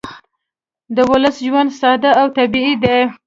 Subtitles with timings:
[0.95, 2.97] د ولس ژوند ساده او طبیعي دی